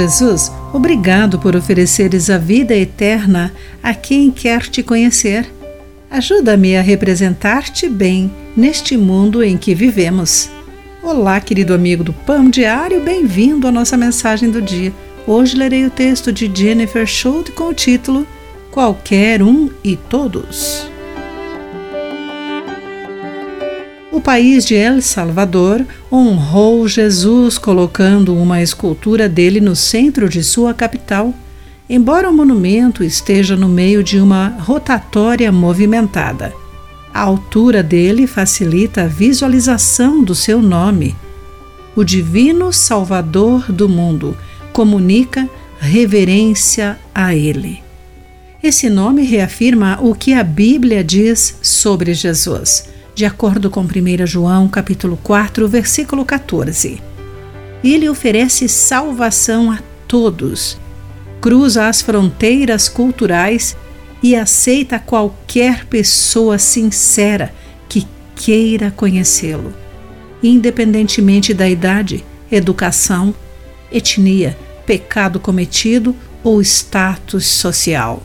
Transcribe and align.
Jesus, 0.00 0.50
obrigado 0.72 1.38
por 1.38 1.54
ofereceres 1.54 2.30
a 2.30 2.38
vida 2.38 2.74
eterna 2.74 3.52
a 3.82 3.92
quem 3.92 4.30
quer 4.30 4.62
te 4.62 4.82
conhecer. 4.82 5.46
Ajuda-me 6.10 6.74
a 6.74 6.80
representar-te 6.80 7.86
bem 7.86 8.30
neste 8.56 8.96
mundo 8.96 9.44
em 9.44 9.58
que 9.58 9.74
vivemos. 9.74 10.48
Olá, 11.02 11.38
querido 11.38 11.74
amigo 11.74 12.02
do 12.02 12.14
Pão 12.14 12.48
Diário, 12.48 13.02
bem-vindo 13.02 13.68
à 13.68 13.70
nossa 13.70 13.94
mensagem 13.94 14.50
do 14.50 14.62
dia. 14.62 14.90
Hoje 15.26 15.54
lerei 15.54 15.84
o 15.84 15.90
texto 15.90 16.32
de 16.32 16.50
Jennifer 16.50 17.06
Schultz 17.06 17.52
com 17.52 17.64
o 17.64 17.74
título 17.74 18.26
Qualquer 18.70 19.42
um 19.42 19.68
e 19.84 19.96
Todos. 19.96 20.90
O 24.12 24.20
país 24.20 24.64
de 24.64 24.74
El 24.74 25.00
Salvador 25.02 25.86
honrou 26.10 26.88
Jesus 26.88 27.58
colocando 27.58 28.34
uma 28.34 28.60
escultura 28.60 29.28
dele 29.28 29.60
no 29.60 29.76
centro 29.76 30.28
de 30.28 30.42
sua 30.42 30.74
capital, 30.74 31.32
embora 31.88 32.28
o 32.28 32.32
monumento 32.32 33.04
esteja 33.04 33.56
no 33.56 33.68
meio 33.68 34.02
de 34.02 34.18
uma 34.18 34.48
rotatória 34.58 35.52
movimentada. 35.52 36.52
A 37.14 37.20
altura 37.20 37.84
dele 37.84 38.26
facilita 38.26 39.04
a 39.04 39.06
visualização 39.06 40.24
do 40.24 40.34
seu 40.34 40.60
nome. 40.60 41.14
O 41.94 42.02
Divino 42.02 42.72
Salvador 42.72 43.70
do 43.70 43.88
mundo 43.88 44.36
comunica 44.72 45.48
reverência 45.78 46.98
a 47.14 47.32
ele. 47.32 47.80
Esse 48.60 48.90
nome 48.90 49.22
reafirma 49.22 50.00
o 50.02 50.16
que 50.16 50.34
a 50.34 50.42
Bíblia 50.42 51.04
diz 51.04 51.58
sobre 51.62 52.12
Jesus 52.12 52.90
de 53.20 53.26
acordo 53.26 53.68
com 53.68 53.82
1 53.82 54.26
João 54.26 54.66
capítulo 54.66 55.18
4, 55.22 55.68
versículo 55.68 56.24
14. 56.24 57.02
Ele 57.84 58.08
oferece 58.08 58.66
salvação 58.66 59.70
a 59.70 59.78
todos, 60.08 60.78
cruza 61.38 61.86
as 61.86 62.00
fronteiras 62.00 62.88
culturais 62.88 63.76
e 64.22 64.34
aceita 64.34 64.98
qualquer 64.98 65.84
pessoa 65.84 66.56
sincera 66.56 67.52
que 67.90 68.08
queira 68.34 68.90
conhecê-lo, 68.90 69.74
independentemente 70.42 71.52
da 71.52 71.68
idade, 71.68 72.24
educação, 72.50 73.34
etnia, 73.92 74.56
pecado 74.86 75.38
cometido 75.38 76.16
ou 76.42 76.62
status 76.62 77.44
social. 77.44 78.22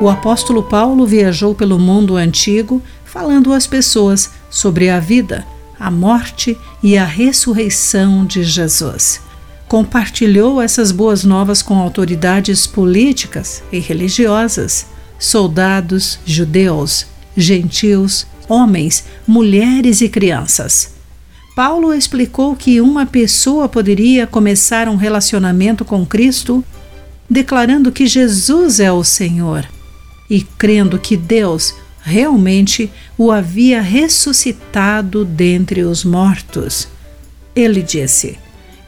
O 0.00 0.08
apóstolo 0.08 0.62
Paulo 0.62 1.04
viajou 1.04 1.56
pelo 1.56 1.76
mundo 1.76 2.16
antigo 2.16 2.80
falando 3.04 3.52
às 3.52 3.66
pessoas 3.66 4.30
sobre 4.48 4.88
a 4.90 5.00
vida, 5.00 5.44
a 5.78 5.90
morte 5.90 6.56
e 6.80 6.96
a 6.96 7.04
ressurreição 7.04 8.24
de 8.24 8.44
Jesus. 8.44 9.20
Compartilhou 9.66 10.62
essas 10.62 10.92
boas 10.92 11.24
novas 11.24 11.62
com 11.62 11.76
autoridades 11.76 12.64
políticas 12.64 13.60
e 13.72 13.80
religiosas, 13.80 14.86
soldados, 15.18 16.20
judeus, 16.24 17.06
gentios, 17.36 18.24
homens, 18.48 19.04
mulheres 19.26 20.00
e 20.00 20.08
crianças. 20.08 20.94
Paulo 21.56 21.92
explicou 21.92 22.54
que 22.54 22.80
uma 22.80 23.04
pessoa 23.04 23.68
poderia 23.68 24.28
começar 24.28 24.88
um 24.88 24.94
relacionamento 24.94 25.84
com 25.84 26.06
Cristo 26.06 26.64
declarando 27.28 27.90
que 27.90 28.06
Jesus 28.06 28.78
é 28.78 28.92
o 28.92 29.02
Senhor 29.02 29.68
e 30.28 30.42
crendo 30.42 30.98
que 30.98 31.16
Deus 31.16 31.74
realmente 32.02 32.90
o 33.16 33.30
havia 33.30 33.80
ressuscitado 33.80 35.24
dentre 35.24 35.82
os 35.82 36.04
mortos. 36.04 36.88
Ele 37.54 37.82
disse: 37.82 38.38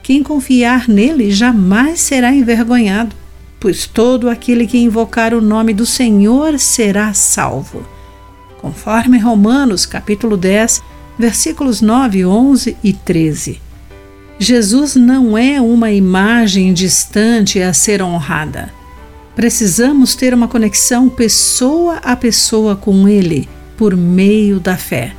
Quem 0.02 0.22
confiar 0.22 0.88
nele 0.88 1.30
jamais 1.30 2.00
será 2.00 2.32
envergonhado, 2.32 3.14
pois 3.58 3.86
todo 3.86 4.28
aquele 4.28 4.66
que 4.66 4.78
invocar 4.78 5.34
o 5.34 5.40
nome 5.40 5.74
do 5.74 5.86
Senhor 5.86 6.58
será 6.58 7.12
salvo. 7.12 7.86
Conforme 8.60 9.18
Romanos 9.18 9.86
capítulo 9.86 10.36
10, 10.36 10.82
versículos 11.18 11.80
9, 11.80 12.24
11 12.24 12.76
e 12.82 12.92
13. 12.92 13.60
Jesus 14.38 14.96
não 14.96 15.36
é 15.36 15.60
uma 15.60 15.90
imagem 15.92 16.72
distante 16.72 17.60
a 17.60 17.74
ser 17.74 18.02
honrada 18.02 18.79
Precisamos 19.40 20.14
ter 20.14 20.34
uma 20.34 20.46
conexão 20.46 21.08
pessoa 21.08 21.96
a 22.02 22.14
pessoa 22.14 22.76
com 22.76 23.08
Ele 23.08 23.48
por 23.74 23.96
meio 23.96 24.60
da 24.60 24.76
fé. 24.76 25.14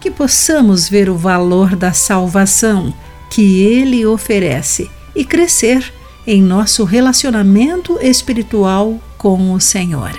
Que 0.00 0.10
possamos 0.10 0.88
ver 0.88 1.08
o 1.08 1.16
valor 1.16 1.76
da 1.76 1.92
salvação 1.92 2.92
que 3.30 3.62
Ele 3.62 4.04
oferece 4.04 4.90
e 5.14 5.24
crescer 5.24 5.94
em 6.26 6.42
nosso 6.42 6.82
relacionamento 6.82 7.96
espiritual 8.02 9.00
com 9.16 9.52
o 9.52 9.60
Senhor. 9.60 10.18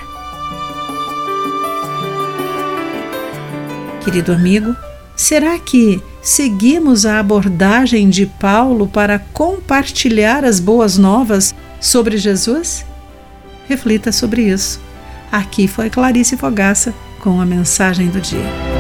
Querido 4.02 4.32
amigo, 4.32 4.74
será 5.14 5.60
que 5.60 6.02
seguimos 6.22 7.06
a 7.06 7.20
abordagem 7.20 8.10
de 8.10 8.26
Paulo 8.26 8.88
para 8.88 9.20
compartilhar 9.20 10.46
as 10.46 10.58
boas 10.58 10.98
novas 10.98 11.54
sobre 11.82 12.16
Jesus? 12.16 12.90
Reflita 13.68 14.12
sobre 14.12 14.44
isso. 14.44 14.82
Aqui 15.32 15.68
foi 15.68 15.90
Clarice 15.90 16.36
Fogaça 16.36 16.94
com 17.20 17.40
a 17.40 17.46
mensagem 17.46 18.10
do 18.10 18.20
dia. 18.20 18.71